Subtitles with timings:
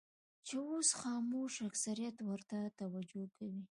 [0.47, 3.59] چې اوس خاموش اکثریت ورته توجه کوي.